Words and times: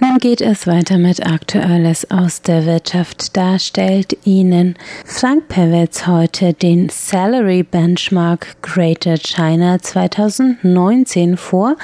Nun 0.00 0.18
geht 0.18 0.40
es 0.40 0.66
weiter 0.66 0.96
mit 0.96 1.24
Aktuelles 1.24 2.10
aus 2.10 2.40
der 2.40 2.64
Wirtschaft. 2.64 3.36
Da 3.36 3.58
stellt 3.58 4.16
Ihnen 4.24 4.74
Frank 5.04 5.48
Pewitz 5.48 6.06
heute 6.06 6.54
den 6.54 6.88
Salary 6.88 7.62
Benchmark 7.62 8.56
Greater 8.62 9.16
China 9.18 9.78
2019 9.78 11.36
vor. 11.36 11.76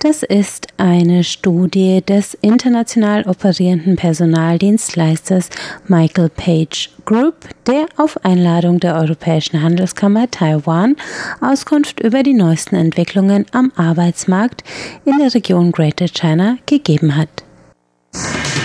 Das 0.00 0.22
ist 0.22 0.68
eine 0.76 1.24
Studie 1.24 2.02
des 2.06 2.34
international 2.34 3.26
operierenden 3.26 3.96
Personaldienstleisters 3.96 5.48
Michael 5.88 6.28
Page 6.28 6.90
Group, 7.06 7.34
der 7.66 7.86
auf 7.96 8.24
Einladung 8.24 8.78
der 8.78 8.94
Europäischen 8.94 9.62
Handelskammer 9.62 10.30
Taiwan 10.30 10.96
Auskunft 11.40 12.00
über 12.00 12.22
die 12.22 12.34
neuesten 12.34 12.76
Entwicklungen 12.76 13.46
am 13.52 13.72
Arbeitsmarkt 13.74 14.62
in 15.06 15.18
der 15.18 15.34
Region 15.34 15.72
Greater 15.72 16.08
China 16.08 16.58
gegeben 16.66 17.16
hat. 17.16 17.44
Thank 18.14 18.58
you. 18.58 18.63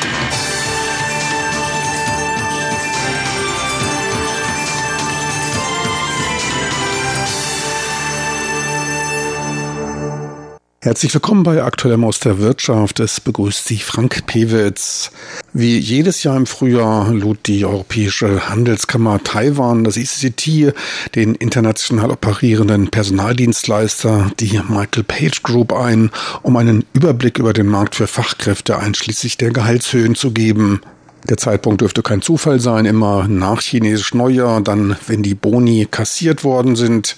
Herzlich 10.82 11.14
willkommen 11.14 11.44
bei 11.44 11.62
Aktuellem 11.62 12.06
aus 12.06 12.22
der 12.22 12.40
Wirtschaft. 12.40 13.02
Es 13.02 13.20
begrüßt 13.20 13.68
Sie 13.68 13.80
Frank 13.80 14.26
Pewitz. 14.28 15.12
Wie 15.52 15.78
jedes 15.78 16.24
Jahr 16.24 16.38
im 16.38 16.46
Frühjahr 16.46 17.12
lud 17.12 17.38
die 17.48 17.66
Europäische 17.66 18.48
Handelskammer 18.48 19.22
Taiwan, 19.22 19.84
das 19.84 19.98
ICCT, 19.98 20.74
den 21.16 21.36
international 21.36 22.12
operierenden 22.12 22.88
Personaldienstleister, 22.88 24.32
die 24.40 24.62
Michael 24.70 25.04
Page 25.04 25.44
Group 25.44 25.74
ein, 25.74 26.12
um 26.44 26.56
einen 26.56 26.86
Überblick 26.94 27.40
über 27.40 27.52
den 27.52 27.68
Markt 27.68 27.96
für 27.96 28.08
Fachkräfte 28.08 28.80
einschließlich 28.80 29.36
der 29.36 29.52
Gehaltshöhen 29.52 30.16
zu 30.16 30.32
geben. 30.32 30.80
Der 31.28 31.36
Zeitpunkt 31.36 31.82
dürfte 31.82 32.04
kein 32.04 32.22
Zufall 32.22 32.62
sein, 32.62 32.86
immer 32.86 33.28
nach 33.28 33.60
chinesisch 33.60 34.14
Neujahr, 34.14 34.62
dann 34.62 34.96
wenn 35.08 35.24
die 35.24 35.36
Boni 35.36 35.90
kassiert 35.92 36.46
worden 36.46 36.78
sind 36.78 37.18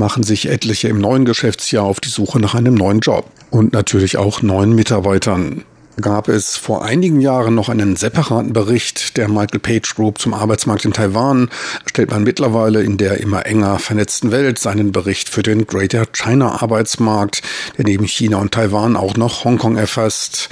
machen 0.00 0.24
sich 0.24 0.48
etliche 0.48 0.88
im 0.88 0.98
neuen 0.98 1.24
Geschäftsjahr 1.24 1.84
auf 1.84 2.00
die 2.00 2.08
Suche 2.08 2.40
nach 2.40 2.56
einem 2.56 2.74
neuen 2.74 2.98
Job. 2.98 3.26
Und 3.50 3.72
natürlich 3.72 4.16
auch 4.16 4.42
neuen 4.42 4.74
Mitarbeitern 4.74 5.62
gab 6.00 6.28
es 6.28 6.56
vor 6.56 6.84
einigen 6.84 7.20
Jahren 7.20 7.54
noch 7.54 7.68
einen 7.68 7.96
separaten 7.96 8.52
Bericht 8.52 9.16
der 9.16 9.28
Michael 9.28 9.58
Page 9.60 9.94
Group 9.94 10.18
zum 10.18 10.34
Arbeitsmarkt 10.34 10.84
in 10.84 10.92
Taiwan, 10.92 11.50
stellt 11.86 12.10
man 12.10 12.22
mittlerweile 12.22 12.82
in 12.82 12.96
der 12.96 13.20
immer 13.20 13.44
enger 13.46 13.78
vernetzten 13.78 14.30
Welt 14.30 14.58
seinen 14.58 14.92
Bericht 14.92 15.28
für 15.28 15.42
den 15.42 15.66
Greater 15.66 16.06
China 16.06 16.62
Arbeitsmarkt, 16.62 17.42
der 17.76 17.84
neben 17.84 18.06
China 18.06 18.38
und 18.38 18.52
Taiwan 18.52 18.96
auch 18.96 19.16
noch 19.16 19.44
Hongkong 19.44 19.76
erfasst. 19.76 20.48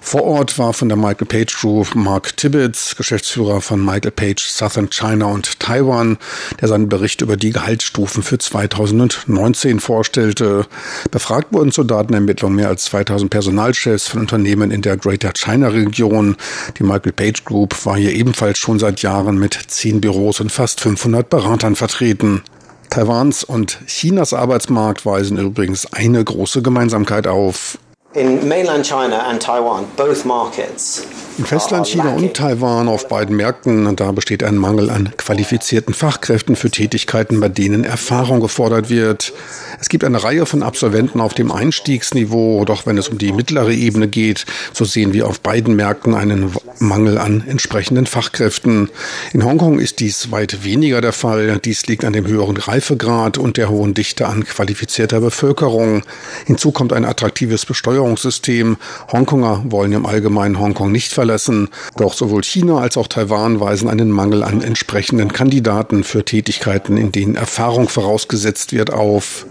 Vor 0.00 0.24
Ort 0.24 0.58
war 0.58 0.72
von 0.72 0.88
der 0.88 0.98
Michael 0.98 1.26
Page 1.26 1.60
Group 1.60 1.94
Mark 1.94 2.36
Tibbetts, 2.36 2.96
Geschäftsführer 2.96 3.60
von 3.60 3.84
Michael 3.84 4.10
Page 4.10 4.42
Southern 4.42 4.90
China 4.90 5.26
und 5.26 5.60
Taiwan, 5.60 6.18
der 6.60 6.68
seinen 6.68 6.88
Bericht 6.88 7.20
über 7.20 7.36
die 7.36 7.50
Gehaltsstufen 7.50 8.22
für 8.22 8.38
2019 8.38 9.80
vorstellte. 9.80 10.66
Befragt 11.10 11.52
wurden 11.52 11.72
zur 11.72 11.86
Datenermittlung 11.86 12.54
mehr 12.54 12.68
als 12.68 12.84
2000 12.84 13.30
Personalchefs 13.30 14.08
von 14.08 14.20
Unternehmen 14.20 14.70
in 14.70 14.79
der 14.82 14.90
der 14.90 14.96
Greater 14.96 15.32
China 15.32 15.68
Region. 15.68 16.36
Die 16.78 16.82
Michael 16.82 17.12
Page 17.12 17.44
Group 17.44 17.86
war 17.86 17.96
hier 17.96 18.12
ebenfalls 18.12 18.58
schon 18.58 18.80
seit 18.80 19.02
Jahren 19.02 19.38
mit 19.38 19.54
zehn 19.54 20.00
Büros 20.00 20.40
und 20.40 20.50
fast 20.50 20.80
500 20.80 21.30
Beratern 21.30 21.76
vertreten. 21.76 22.42
Taiwans 22.90 23.44
und 23.44 23.78
Chinas 23.86 24.34
Arbeitsmarkt 24.34 25.06
weisen 25.06 25.38
übrigens 25.38 25.92
eine 25.92 26.24
große 26.24 26.60
Gemeinsamkeit 26.62 27.28
auf. 27.28 27.78
In 28.12 28.48
mainland 28.48 28.84
China 28.84 29.28
and 29.28 29.40
Taiwan, 29.40 29.86
both 29.96 30.24
markets 30.24 31.06
in 31.40 31.46
Festland 31.46 31.86
China 31.86 32.10
und 32.16 32.34
Taiwan 32.34 32.86
auf 32.86 33.08
beiden 33.08 33.34
Märkten, 33.34 33.96
da 33.96 34.12
besteht 34.12 34.42
ein 34.42 34.56
Mangel 34.56 34.90
an 34.90 35.10
qualifizierten 35.16 35.94
Fachkräften 35.94 36.54
für 36.54 36.70
Tätigkeiten, 36.70 37.40
bei 37.40 37.48
denen 37.48 37.84
Erfahrung 37.84 38.40
gefordert 38.40 38.90
wird. 38.90 39.32
Es 39.80 39.88
gibt 39.88 40.04
eine 40.04 40.22
Reihe 40.22 40.44
von 40.44 40.62
Absolventen 40.62 41.18
auf 41.18 41.32
dem 41.32 41.50
Einstiegsniveau, 41.50 42.66
doch 42.66 42.84
wenn 42.84 42.98
es 42.98 43.08
um 43.08 43.16
die 43.16 43.32
mittlere 43.32 43.72
Ebene 43.72 44.06
geht, 44.06 44.44
so 44.74 44.84
sehen 44.84 45.14
wir 45.14 45.26
auf 45.26 45.40
beiden 45.40 45.76
Märkten 45.76 46.14
einen 46.14 46.54
Mangel 46.78 47.16
an 47.16 47.42
entsprechenden 47.46 48.04
Fachkräften. 48.04 48.90
In 49.32 49.42
Hongkong 49.42 49.78
ist 49.78 50.00
dies 50.00 50.30
weit 50.30 50.62
weniger 50.62 51.00
der 51.00 51.12
Fall. 51.12 51.58
Dies 51.64 51.86
liegt 51.86 52.04
an 52.04 52.12
dem 52.12 52.26
höheren 52.26 52.58
Reifegrad 52.58 53.38
und 53.38 53.56
der 53.56 53.70
hohen 53.70 53.94
Dichte 53.94 54.28
an 54.28 54.44
qualifizierter 54.44 55.20
Bevölkerung. 55.20 56.02
Hinzu 56.44 56.70
kommt 56.70 56.92
ein 56.92 57.06
attraktives 57.06 57.64
Besteuerungssystem. 58.00 58.76
Hongkonger 59.12 59.64
wollen 59.66 59.92
im 59.92 60.06
Allgemeinen 60.06 60.58
Hongkong 60.58 60.90
nicht 60.90 61.12
verlassen 61.12 61.30
verlassen. 61.30 61.68
Doch 61.96 62.14
sowohl 62.14 62.42
China 62.42 62.78
als 62.78 62.96
auch 62.96 63.06
Taiwan 63.06 63.60
weisen 63.60 63.88
einen 63.88 64.10
Mangel 64.10 64.42
an 64.42 64.62
entsprechenden 64.62 65.32
Kandidaten 65.32 66.02
für 66.02 66.24
Tätigkeiten, 66.24 66.96
in 66.96 67.12
denen 67.12 67.36
Erfahrung 67.36 67.88
vorausgesetzt 67.88 68.72
wird, 68.72 68.92
auf. 68.92 69.46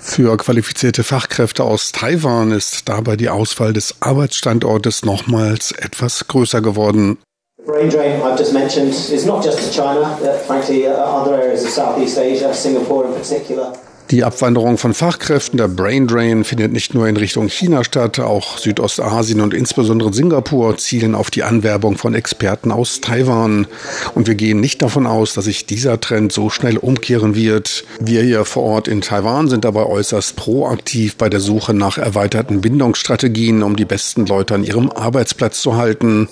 Für 0.00 0.36
qualifizierte 0.36 1.04
Fachkräfte 1.04 1.64
aus 1.64 1.92
Taiwan 1.92 2.52
ist 2.52 2.88
dabei 2.88 3.16
die 3.16 3.28
Auswahl 3.28 3.72
des 3.72 3.96
Arbeitsstandortes 4.00 5.04
nochmals 5.04 5.72
etwas 5.72 6.26
größer 6.26 6.60
geworden. 6.60 7.18
brain 7.66 7.90
drain 7.90 8.22
I've 8.22 8.38
just 8.38 8.52
mentioned 8.52 8.94
is 9.10 9.26
not 9.26 9.44
just 9.44 9.58
to 9.58 9.72
China, 9.72 10.16
but 10.20 10.40
frankly 10.46 10.86
uh, 10.86 10.92
other 10.92 11.34
areas 11.34 11.64
of 11.64 11.70
Southeast 11.70 12.16
Asia, 12.16 12.54
Singapore 12.54 13.06
in 13.08 13.14
particular. 13.14 13.76
Die 14.10 14.22
Abwanderung 14.22 14.78
von 14.78 14.94
Fachkräften, 14.94 15.56
der 15.56 15.66
Brain 15.66 16.06
Drain, 16.06 16.44
findet 16.44 16.72
nicht 16.72 16.94
nur 16.94 17.08
in 17.08 17.16
Richtung 17.16 17.48
China 17.48 17.82
statt, 17.82 18.20
auch 18.20 18.56
Südostasien 18.58 19.40
und 19.40 19.52
insbesondere 19.52 20.14
Singapur 20.14 20.78
zielen 20.78 21.16
auf 21.16 21.32
die 21.32 21.42
Anwerbung 21.42 21.98
von 21.98 22.14
Experten 22.14 22.70
aus 22.70 23.00
Taiwan. 23.00 23.66
Und 24.14 24.28
wir 24.28 24.36
gehen 24.36 24.60
nicht 24.60 24.80
davon 24.80 25.08
aus, 25.08 25.34
dass 25.34 25.46
sich 25.46 25.66
dieser 25.66 26.00
Trend 26.00 26.32
so 26.32 26.50
schnell 26.50 26.76
umkehren 26.76 27.34
wird. 27.34 27.84
Wir 27.98 28.22
hier 28.22 28.44
vor 28.44 28.62
Ort 28.62 28.86
in 28.86 29.00
Taiwan 29.00 29.48
sind 29.48 29.64
dabei 29.64 29.84
äußerst 29.84 30.36
proaktiv 30.36 31.16
bei 31.16 31.28
der 31.28 31.40
Suche 31.40 31.74
nach 31.74 31.98
erweiterten 31.98 32.60
Bindungsstrategien, 32.60 33.64
um 33.64 33.74
die 33.74 33.84
besten 33.84 34.26
Leute 34.26 34.54
an 34.54 34.62
ihrem 34.62 34.88
Arbeitsplatz 34.92 35.60
zu 35.60 35.76
halten. 35.76 36.28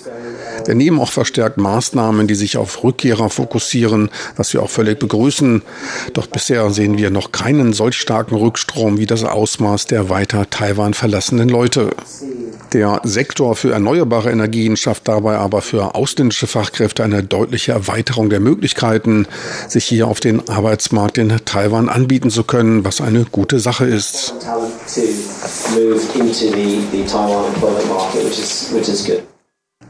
Wir 0.65 0.75
nehmen 0.75 0.99
auch 0.99 1.11
verstärkt 1.11 1.57
Maßnahmen, 1.57 2.27
die 2.27 2.35
sich 2.35 2.57
auf 2.57 2.83
Rückkehrer 2.83 3.29
fokussieren, 3.29 4.09
was 4.35 4.53
wir 4.53 4.63
auch 4.63 4.69
völlig 4.69 4.99
begrüßen. 4.99 5.61
Doch 6.13 6.27
bisher 6.27 6.69
sehen 6.71 6.97
wir 6.97 7.09
noch 7.09 7.31
keinen 7.31 7.73
solch 7.73 7.97
starken 7.97 8.35
Rückstrom 8.35 8.97
wie 8.97 9.05
das 9.05 9.23
Ausmaß 9.23 9.85
der 9.87 10.09
weiter 10.09 10.49
Taiwan 10.49 10.93
verlassenen 10.93 11.49
Leute. 11.49 11.91
Der 12.73 12.99
Sektor 13.03 13.55
für 13.55 13.71
erneuerbare 13.71 14.31
Energien 14.31 14.75
schafft 14.75 15.07
dabei 15.07 15.37
aber 15.37 15.61
für 15.61 15.95
ausländische 15.95 16.47
Fachkräfte 16.47 17.03
eine 17.03 17.23
deutliche 17.23 17.71
Erweiterung 17.71 18.29
der 18.29 18.39
Möglichkeiten, 18.39 19.27
sich 19.69 19.85
hier 19.85 20.07
auf 20.07 20.19
den 20.19 20.49
Arbeitsmarkt 20.49 21.17
in 21.17 21.29
Taiwan 21.45 21.89
anbieten 21.89 22.31
zu 22.31 22.43
können, 22.43 22.83
was 22.83 23.01
eine 23.01 23.25
gute 23.25 23.59
Sache 23.59 23.85
ist. 23.85 24.33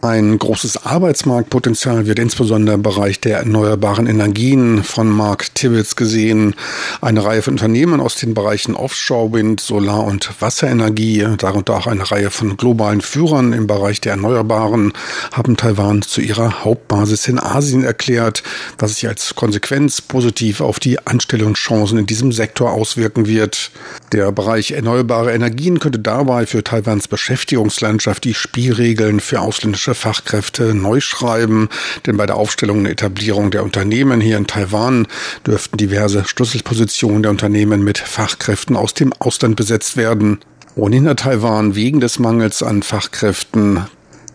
Ein 0.06 0.38
großes 0.38 0.86
Arbeitsmarktpotenzial 0.86 2.06
wird 2.06 2.20
insbesondere 2.20 2.76
im 2.76 2.84
Bereich 2.84 3.20
der 3.22 3.40
erneuerbaren 3.40 4.06
Energien 4.06 4.84
von 4.84 5.10
Mark 5.10 5.56
Tibbets 5.56 5.96
gesehen. 5.96 6.54
Eine 7.02 7.26
Reihe 7.26 7.42
von 7.42 7.56
Unternehmen 7.56 8.00
aus 8.00 8.14
den 8.14 8.36
Bereichen 8.36 8.76
Offshore 8.76 9.34
Wind, 9.34 9.62
Solar- 9.62 10.04
und 10.04 10.30
Wasserenergie, 10.40 11.26
darunter 11.40 11.76
auch 11.76 11.88
eine 11.88 12.12
Reihe 12.12 12.30
von 12.30 12.56
globalen 12.56 13.02
Führern 13.02 13.52
im 13.52 13.66
Bereich 13.66 14.00
der 14.00 14.12
Erneuerbaren, 14.12 14.94
haben 15.32 15.58
Taiwan 15.58 16.04
zu 16.04 16.22
ihrer 16.22 16.64
Hauptbasis 16.64 17.28
in 17.28 17.40
Asien 17.40 17.84
erklärt, 17.84 18.44
was 18.78 18.94
sich 18.94 19.08
als 19.08 19.34
Konsequenz 19.34 20.04
positiv 20.04 20.62
auf 20.62 20.80
die 20.80 21.00
Anstellungschancen 21.08 21.98
in 21.98 22.06
diesem 22.06 22.32
Sektor 22.32 22.74
auswirken 22.74 23.26
wird. 23.26 23.72
Der 24.12 24.32
Bereich 24.32 24.70
erneuerbare 24.70 25.34
Energien 25.34 25.80
könnte 25.80 25.98
dabei 25.98 26.46
für 26.46 26.64
Taiwans 26.64 27.08
Beschäftigungslandschaft 27.08 28.24
die 28.24 28.36
Spielregeln 28.36 29.20
für 29.20 29.42
ausländische 29.42 29.95
Fachkräfte 29.96 30.76
neu 30.76 31.00
schreiben, 31.00 31.70
denn 32.06 32.18
bei 32.18 32.26
der 32.26 32.36
Aufstellung 32.36 32.80
und 32.80 32.86
Etablierung 32.86 33.52
der 33.52 33.64
Unternehmen 33.64 34.22
hier 34.22 34.38
in 34.38 34.48
Taiwan 34.48 35.08
dürften 35.48 35.78
diverse 35.78 36.26
Schlüsselpositionen 36.26 37.24
der 37.24 37.32
Unternehmen 37.32 37.84
mit 37.84 37.98
Fachkräften 37.98 38.76
aus 38.76 38.94
dem 38.94 39.14
Ausland 39.14 39.56
besetzt 39.56 39.98
werden. 39.98 40.40
Ohnehin 40.76 41.08
hat 41.08 41.20
Taiwan 41.20 41.76
wegen 41.76 42.00
des 42.00 42.20
Mangels 42.20 42.62
an 42.62 42.84
Fachkräften 42.84 43.86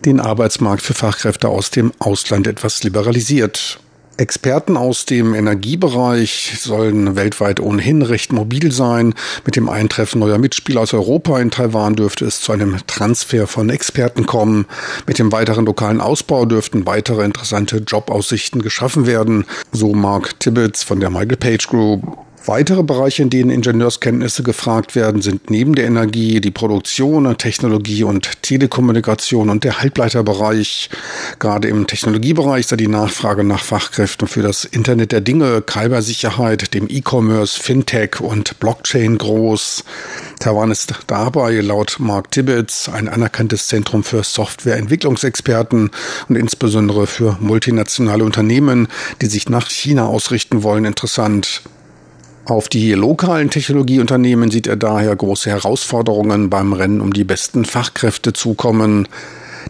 den 0.05 0.19
Arbeitsmarkt 0.19 0.81
für 0.81 0.93
Fachkräfte 0.93 1.47
aus 1.47 1.69
dem 1.69 1.93
Ausland 1.99 2.47
etwas 2.47 2.83
liberalisiert. 2.83 3.79
Experten 4.17 4.77
aus 4.77 5.05
dem 5.05 5.33
Energiebereich 5.33 6.53
sollen 6.59 7.15
weltweit 7.15 7.59
ohnehin 7.59 8.01
recht 8.01 8.31
mobil 8.31 8.71
sein. 8.71 9.13
Mit 9.45 9.55
dem 9.55 9.69
Eintreffen 9.69 10.19
neuer 10.19 10.37
Mitspieler 10.37 10.81
aus 10.81 10.93
Europa 10.93 11.39
in 11.39 11.49
Taiwan 11.49 11.95
dürfte 11.95 12.25
es 12.25 12.41
zu 12.41 12.51
einem 12.51 12.77
Transfer 12.87 13.47
von 13.47 13.69
Experten 13.69 14.25
kommen. 14.25 14.65
Mit 15.07 15.17
dem 15.17 15.31
weiteren 15.31 15.65
lokalen 15.65 16.01
Ausbau 16.01 16.45
dürften 16.45 16.85
weitere 16.85 17.23
interessante 17.23 17.77
Jobaussichten 17.77 18.61
geschaffen 18.61 19.07
werden, 19.07 19.45
so 19.71 19.93
Mark 19.93 20.39
Tibbets 20.39 20.83
von 20.83 20.99
der 20.99 21.09
Michael 21.09 21.37
Page 21.37 21.67
Group. 21.67 22.17
Weitere 22.47 22.81
Bereiche, 22.81 23.21
in 23.21 23.29
denen 23.29 23.51
Ingenieurskenntnisse 23.51 24.41
gefragt 24.41 24.95
werden, 24.95 25.21
sind 25.21 25.51
neben 25.51 25.75
der 25.75 25.85
Energie 25.85 26.41
die 26.41 26.49
Produktion, 26.49 27.37
Technologie 27.37 28.03
und 28.03 28.41
Telekommunikation 28.41 29.51
und 29.51 29.63
der 29.63 29.79
Halbleiterbereich. 29.79 30.89
Gerade 31.37 31.67
im 31.67 31.85
Technologiebereich 31.85 32.65
sei 32.65 32.77
die 32.77 32.87
Nachfrage 32.87 33.43
nach 33.43 33.63
Fachkräften 33.63 34.27
für 34.27 34.41
das 34.41 34.65
Internet 34.65 35.11
der 35.11 35.21
Dinge, 35.21 35.63
Cybersicherheit, 35.69 36.73
dem 36.73 36.87
E-Commerce, 36.89 37.61
Fintech 37.61 38.21
und 38.21 38.59
Blockchain 38.59 39.19
groß. 39.19 39.83
Taiwan 40.39 40.71
ist 40.71 40.95
dabei 41.05 41.61
laut 41.61 41.97
Mark 41.99 42.31
Tibbets 42.31 42.89
ein 42.89 43.07
anerkanntes 43.07 43.67
Zentrum 43.67 44.03
für 44.03 44.23
Softwareentwicklungsexperten 44.23 45.91
und 46.27 46.35
insbesondere 46.35 47.05
für 47.05 47.37
multinationale 47.39 48.23
Unternehmen, 48.23 48.87
die 49.21 49.27
sich 49.27 49.47
nach 49.47 49.69
China 49.69 50.07
ausrichten 50.07 50.63
wollen, 50.63 50.85
interessant. 50.85 51.61
Auf 52.45 52.69
die 52.69 52.93
lokalen 52.93 53.49
Technologieunternehmen 53.49 54.49
sieht 54.49 54.67
er 54.67 54.75
daher 54.75 55.15
große 55.15 55.49
Herausforderungen 55.49 56.49
beim 56.49 56.73
Rennen 56.73 56.99
um 56.99 57.13
die 57.13 57.23
besten 57.23 57.65
Fachkräfte 57.65 58.33
zukommen. 58.33 59.07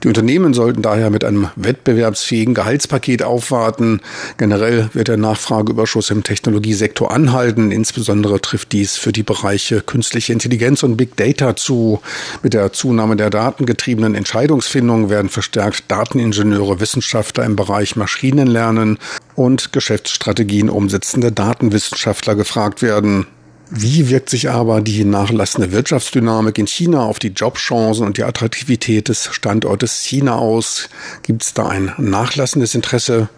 Die 0.03 0.07
Unternehmen 0.07 0.53
sollten 0.53 0.81
daher 0.81 1.09
mit 1.09 1.23
einem 1.23 1.49
wettbewerbsfähigen 1.55 2.53
Gehaltspaket 2.53 3.23
aufwarten. 3.23 4.01
Generell 4.37 4.89
wird 4.93 5.07
der 5.07 5.17
Nachfrageüberschuss 5.17 6.09
im 6.09 6.23
Technologiesektor 6.23 7.11
anhalten. 7.11 7.71
Insbesondere 7.71 8.41
trifft 8.41 8.71
dies 8.71 8.97
für 8.97 9.11
die 9.11 9.23
Bereiche 9.23 9.81
künstliche 9.81 10.33
Intelligenz 10.33 10.83
und 10.83 10.97
Big 10.97 11.15
Data 11.17 11.55
zu. 11.55 12.01
Mit 12.43 12.53
der 12.53 12.73
Zunahme 12.73 13.15
der 13.15 13.29
datengetriebenen 13.29 14.15
Entscheidungsfindung 14.15 15.09
werden 15.09 15.29
verstärkt 15.29 15.83
Dateningenieure, 15.89 16.79
Wissenschaftler 16.79 17.45
im 17.45 17.55
Bereich 17.55 17.95
Maschinenlernen 17.95 18.97
und 19.35 19.71
Geschäftsstrategien 19.73 20.69
umsetzende 20.69 21.31
Datenwissenschaftler 21.31 22.35
gefragt 22.35 22.81
werden. 22.81 23.27
Wie 23.73 24.09
wirkt 24.09 24.29
sich 24.29 24.49
aber 24.49 24.81
die 24.81 25.05
nachlassende 25.05 25.71
Wirtschaftsdynamik 25.71 26.57
in 26.57 26.67
China 26.67 27.05
auf 27.05 27.19
die 27.19 27.29
Jobchancen 27.29 28.05
und 28.05 28.17
die 28.17 28.25
Attraktivität 28.25 29.07
des 29.07 29.29
Standortes 29.31 30.01
China 30.01 30.35
aus? 30.35 30.89
Gibt 31.23 31.43
es 31.43 31.53
da 31.53 31.69
ein 31.69 31.93
nachlassendes 31.97 32.75
Interesse 32.75 33.29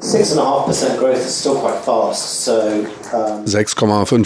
6,5 0.00 2.86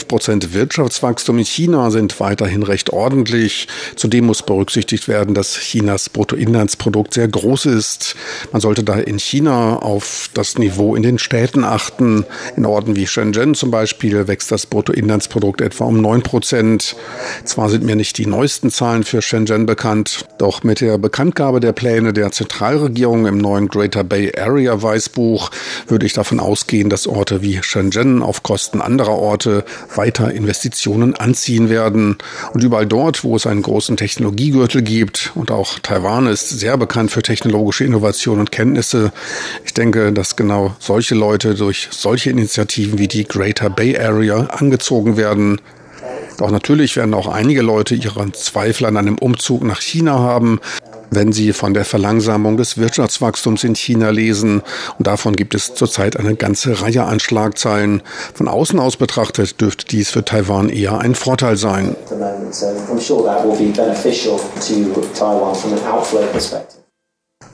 Prozent 0.06 0.54
Wirtschaftswachstum 0.54 1.38
in 1.38 1.44
China 1.44 1.90
sind 1.90 2.18
weiterhin 2.20 2.62
recht 2.62 2.90
ordentlich. 2.90 3.68
Zudem 3.96 4.26
muss 4.26 4.42
berücksichtigt 4.42 5.08
werden, 5.08 5.34
dass 5.34 5.54
Chinas 5.54 6.08
Bruttoinlandsprodukt 6.08 7.14
sehr 7.14 7.28
groß 7.28 7.66
ist. 7.66 8.16
Man 8.52 8.60
sollte 8.60 8.84
da 8.84 8.94
in 8.94 9.18
China 9.18 9.76
auf 9.76 10.30
das 10.34 10.58
Niveau 10.58 10.94
in 10.96 11.02
den 11.02 11.18
Städten 11.18 11.64
achten. 11.64 12.24
In 12.56 12.66
Orten 12.66 12.96
wie 12.96 13.06
Shenzhen 13.06 13.54
zum 13.54 13.70
Beispiel 13.70 14.26
wächst 14.28 14.50
das 14.50 14.66
Bruttoinlandsprodukt 14.66 15.60
etwa 15.60 15.84
um 15.84 16.00
9 16.00 16.22
Prozent. 16.22 16.96
Zwar 17.44 17.70
sind 17.70 17.84
mir 17.84 17.96
nicht 17.96 18.18
die 18.18 18.26
neuesten 18.26 18.70
Zahlen 18.70 19.04
für 19.04 19.22
Shenzhen 19.22 19.66
bekannt, 19.66 20.24
doch 20.38 20.62
mit 20.62 20.80
der 20.80 20.98
Bekanntgabe 20.98 21.60
der 21.60 21.72
Pläne 21.72 22.12
der 22.12 22.30
Zentralregierung 22.32 23.26
im 23.26 23.38
neuen 23.38 23.68
Greater 23.68 24.04
Bay 24.04 24.32
Area 24.36 24.80
Weißbuch 24.80 25.50
würde 25.86 26.06
ich 26.06 26.12
davon 26.12 26.40
ausgehen, 26.40 26.90
dass 26.90 27.06
Orte 27.06 27.42
wie 27.42 27.62
Shenzhen 27.62 28.22
auf 28.22 28.42
Kosten 28.42 28.77
anderer 28.80 29.12
Orte 29.12 29.64
weiter 29.94 30.32
Investitionen 30.32 31.14
anziehen 31.14 31.70
werden. 31.70 32.18
Und 32.52 32.64
überall 32.64 32.86
dort, 32.86 33.24
wo 33.24 33.36
es 33.36 33.46
einen 33.46 33.62
großen 33.62 33.96
Technologiegürtel 33.96 34.82
gibt, 34.82 35.32
und 35.34 35.50
auch 35.50 35.78
Taiwan 35.78 36.26
ist 36.26 36.48
sehr 36.48 36.76
bekannt 36.76 37.10
für 37.10 37.22
technologische 37.22 37.84
Innovation 37.84 38.40
und 38.40 38.52
Kenntnisse, 38.52 39.12
ich 39.64 39.74
denke, 39.74 40.12
dass 40.12 40.36
genau 40.36 40.74
solche 40.78 41.14
Leute 41.14 41.54
durch 41.54 41.88
solche 41.90 42.30
Initiativen 42.30 42.98
wie 42.98 43.08
die 43.08 43.24
Greater 43.24 43.70
Bay 43.70 43.98
Area 43.98 44.40
angezogen 44.50 45.16
werden. 45.16 45.60
Doch 46.38 46.50
natürlich 46.50 46.96
werden 46.96 47.14
auch 47.14 47.26
einige 47.26 47.62
Leute 47.62 47.96
ihre 47.96 48.30
Zweifel 48.32 48.86
an 48.86 48.96
einem 48.96 49.18
Umzug 49.18 49.64
nach 49.64 49.80
China 49.80 50.20
haben 50.20 50.60
wenn 51.10 51.32
Sie 51.32 51.52
von 51.52 51.74
der 51.74 51.84
Verlangsamung 51.84 52.56
des 52.56 52.78
Wirtschaftswachstums 52.78 53.64
in 53.64 53.74
China 53.74 54.10
lesen. 54.10 54.62
Und 54.98 55.06
davon 55.06 55.36
gibt 55.36 55.54
es 55.54 55.74
zurzeit 55.74 56.16
eine 56.18 56.34
ganze 56.34 56.82
Reihe 56.82 57.04
an 57.04 57.20
Schlagzeilen. 57.20 58.02
Von 58.34 58.48
außen 58.48 58.78
aus 58.78 58.96
betrachtet 58.96 59.60
dürfte 59.60 59.86
dies 59.86 60.10
für 60.10 60.24
Taiwan 60.24 60.68
eher 60.68 60.98
ein 60.98 61.14
Vorteil 61.14 61.56
sein. 61.56 61.96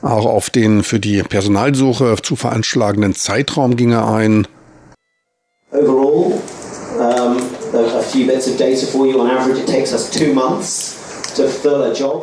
Auch 0.01 0.25
auf 0.25 0.49
den 0.49 0.83
für 0.83 0.99
die 0.99 1.23
Personalsuche 1.23 2.15
zu 2.21 2.35
veranschlagenden 2.35 3.15
Zeitraum 3.15 3.75
ging 3.75 3.91
er 3.91 4.07
ein. 4.07 4.47
Overall, 5.71 6.39
um, 6.99 7.37
a 7.73 8.01
few 8.01 8.25
bits 8.25 8.47
of 8.47 8.57
data 8.57 8.85
for 8.85 9.05
you. 9.05 9.19
On 9.19 9.29
average, 9.29 9.59
it 9.59 9.67
takes 9.67 9.91
us 9.91 10.09
two 10.09 10.33
months 10.33 11.04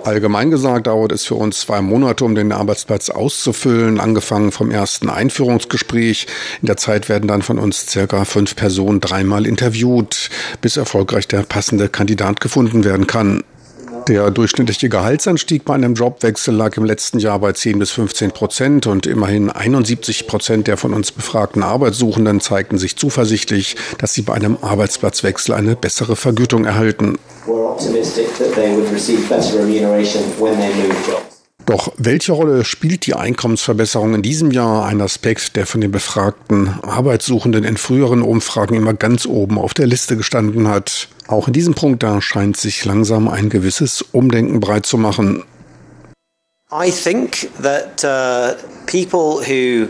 Allgemein 0.04 0.50
gesagt 0.50 0.86
dauert 0.86 1.12
es 1.12 1.24
für 1.24 1.34
uns 1.34 1.60
zwei 1.60 1.80
Monate, 1.80 2.24
um 2.24 2.34
den 2.34 2.52
Arbeitsplatz 2.52 3.10
auszufüllen, 3.10 4.00
angefangen 4.00 4.52
vom 4.52 4.70
ersten 4.70 5.08
Einführungsgespräch. 5.08 6.26
In 6.60 6.66
der 6.66 6.76
Zeit 6.76 7.08
werden 7.08 7.28
dann 7.28 7.42
von 7.42 7.58
uns 7.58 7.86
circa 7.86 8.24
fünf 8.24 8.56
Personen 8.56 9.00
dreimal 9.00 9.46
interviewt, 9.46 10.30
bis 10.60 10.76
erfolgreich 10.76 11.28
der 11.28 11.42
passende 11.42 11.88
Kandidat 11.88 12.40
gefunden 12.40 12.84
werden 12.84 13.06
kann. 13.06 13.42
Der 14.08 14.30
durchschnittliche 14.32 14.88
Gehaltsanstieg 14.88 15.64
bei 15.64 15.74
einem 15.74 15.94
Jobwechsel 15.94 16.54
lag 16.54 16.76
im 16.76 16.84
letzten 16.84 17.20
Jahr 17.20 17.38
bei 17.38 17.52
10 17.52 17.78
bis 17.78 17.92
15 17.92 18.32
Prozent 18.32 18.86
und 18.88 19.06
immerhin 19.06 19.48
71 19.48 20.26
Prozent 20.26 20.66
der 20.66 20.76
von 20.76 20.92
uns 20.92 21.12
befragten 21.12 21.62
Arbeitssuchenden 21.62 22.40
zeigten 22.40 22.78
sich 22.78 22.96
zuversichtlich, 22.96 23.76
dass 23.98 24.12
sie 24.14 24.22
bei 24.22 24.34
einem 24.34 24.58
Arbeitsplatzwechsel 24.60 25.54
eine 25.54 25.76
bessere 25.76 26.16
Vergütung 26.16 26.64
erhalten. 26.64 27.18
Doch 31.66 31.92
welche 31.96 32.32
Rolle 32.32 32.64
spielt 32.64 33.06
die 33.06 33.14
Einkommensverbesserung 33.14 34.14
in 34.14 34.22
diesem 34.22 34.50
Jahr? 34.50 34.84
Ein 34.84 35.00
Aspekt, 35.00 35.56
der 35.56 35.66
von 35.66 35.80
den 35.80 35.92
befragten 35.92 36.68
Arbeitssuchenden 36.82 37.64
in 37.64 37.76
früheren 37.76 38.22
Umfragen 38.22 38.74
immer 38.74 38.94
ganz 38.94 39.26
oben 39.26 39.58
auf 39.58 39.72
der 39.72 39.86
Liste 39.86 40.16
gestanden 40.16 40.68
hat. 40.68 41.08
Auch 41.28 41.46
in 41.46 41.52
diesem 41.52 41.74
Punkt 41.74 42.02
da 42.02 42.20
scheint 42.20 42.56
sich 42.56 42.84
langsam 42.84 43.28
ein 43.28 43.48
gewisses 43.48 44.02
Umdenken 44.02 44.60
breit 44.60 44.86
zu 44.86 44.98
machen. 44.98 45.44
I 46.72 46.90
think 46.90 47.50
that 47.62 48.02
uh, 48.02 48.56
people 48.86 49.44
who 49.44 49.88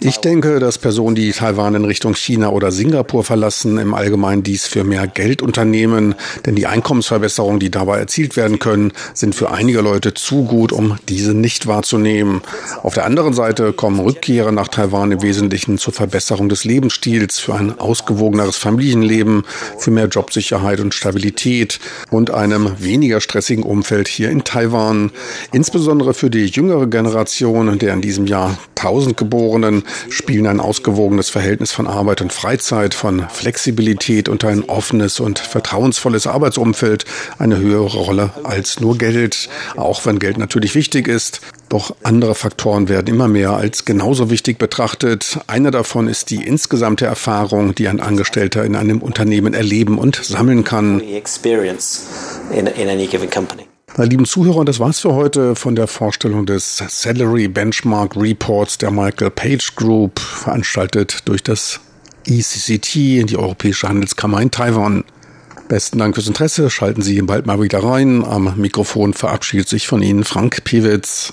ich 0.00 0.18
denke, 0.18 0.60
dass 0.60 0.78
Personen, 0.78 1.16
die 1.16 1.32
Taiwan 1.32 1.74
in 1.74 1.84
Richtung 1.84 2.14
China 2.14 2.50
oder 2.50 2.70
Singapur 2.70 3.24
verlassen, 3.24 3.78
im 3.78 3.94
Allgemeinen 3.94 4.44
dies 4.44 4.66
für 4.66 4.84
mehr 4.84 5.08
Geld 5.08 5.42
unternehmen, 5.42 6.14
denn 6.46 6.54
die 6.54 6.66
Einkommensverbesserungen, 6.66 7.58
die 7.58 7.70
dabei 7.70 7.98
erzielt 7.98 8.36
werden 8.36 8.60
können, 8.60 8.92
sind 9.14 9.34
für 9.34 9.50
einige 9.50 9.80
Leute 9.80 10.14
zu 10.14 10.44
gut, 10.44 10.70
um 10.72 10.98
diese 11.08 11.34
nicht 11.34 11.66
wahrzunehmen. 11.66 12.42
Auf 12.82 12.94
der 12.94 13.06
anderen 13.06 13.34
Seite 13.34 13.72
kommen 13.72 13.98
Rückkehrer 13.98 14.52
nach 14.52 14.68
Taiwan 14.68 15.10
im 15.10 15.22
Wesentlichen 15.22 15.78
zur 15.78 15.92
Verbesserung 15.92 16.48
des 16.48 16.64
Lebensstils, 16.64 17.40
für 17.40 17.54
ein 17.54 17.78
ausgewogeneres 17.78 18.56
Familienleben, 18.56 19.42
für 19.78 19.90
mehr 19.90 20.06
Jobsicherheit 20.06 20.78
und 20.78 20.94
Stabilität 20.94 21.80
und 22.10 22.30
einem 22.30 22.74
weniger 22.78 23.20
stressigen 23.20 23.64
Umfeld 23.64 24.06
hier 24.06 24.30
in 24.30 24.44
Taiwan. 24.44 25.10
Insbesondere 25.52 26.14
für 26.14 26.30
die 26.30 26.46
jüngere 26.46 26.86
Generation 26.86 27.78
der 27.78 27.94
in 27.94 28.00
diesem 28.00 28.26
Jahr 28.26 28.58
1000 28.88 29.16
Geborenen 29.16 29.84
spielen 30.08 30.46
ein 30.46 30.60
ausgewogenes 30.60 31.28
Verhältnis 31.28 31.72
von 31.72 31.86
Arbeit 31.86 32.22
und 32.22 32.32
Freizeit, 32.32 32.94
von 32.94 33.28
Flexibilität 33.28 34.28
und 34.28 34.44
ein 34.44 34.64
offenes 34.64 35.20
und 35.20 35.38
vertrauensvolles 35.38 36.26
Arbeitsumfeld 36.26 37.04
eine 37.38 37.58
höhere 37.58 37.98
Rolle 37.98 38.30
als 38.44 38.80
nur 38.80 38.96
Geld, 38.96 39.48
auch 39.76 40.06
wenn 40.06 40.18
Geld 40.18 40.38
natürlich 40.38 40.74
wichtig 40.74 41.06
ist. 41.06 41.40
Doch 41.68 41.94
andere 42.02 42.34
Faktoren 42.34 42.88
werden 42.88 43.14
immer 43.14 43.28
mehr 43.28 43.50
als 43.50 43.84
genauso 43.84 44.30
wichtig 44.30 44.58
betrachtet. 44.58 45.38
Einer 45.46 45.70
davon 45.70 46.08
ist 46.08 46.30
die 46.30 46.42
insgesamte 46.42 47.04
Erfahrung, 47.04 47.74
die 47.74 47.88
ein 47.88 48.00
Angestellter 48.00 48.64
in 48.64 48.74
einem 48.74 49.02
Unternehmen 49.02 49.52
erleben 49.52 49.98
und 49.98 50.16
sammeln 50.16 50.64
kann. 50.64 51.02
Meine 53.96 54.10
lieben 54.10 54.26
Zuhörer, 54.26 54.64
das 54.64 54.78
war's 54.78 55.00
für 55.00 55.14
heute 55.14 55.56
von 55.56 55.74
der 55.74 55.88
Vorstellung 55.88 56.46
des 56.46 56.76
Salary 56.76 57.48
Benchmark 57.48 58.14
Reports 58.16 58.78
der 58.78 58.90
Michael 58.90 59.30
Page 59.30 59.74
Group, 59.74 60.20
veranstaltet 60.20 61.22
durch 61.24 61.42
das 61.42 61.80
ECCT, 62.26 62.94
die 63.28 63.36
Europäische 63.36 63.88
Handelskammer 63.88 64.40
in 64.40 64.50
Taiwan. 64.50 65.04
Besten 65.68 65.98
Dank 65.98 66.14
fürs 66.14 66.28
Interesse. 66.28 66.70
Schalten 66.70 67.02
Sie 67.02 67.20
bald 67.22 67.46
mal 67.46 67.60
wieder 67.60 67.82
rein. 67.82 68.24
Am 68.24 68.54
Mikrofon 68.56 69.14
verabschiedet 69.14 69.68
sich 69.68 69.86
von 69.86 70.02
Ihnen 70.02 70.24
Frank 70.24 70.64
Piewitz. 70.64 71.32